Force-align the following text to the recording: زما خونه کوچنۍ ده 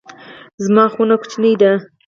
زما 0.65 0.85
خونه 0.93 1.15
کوچنۍ 1.21 1.53
ده 1.61 1.71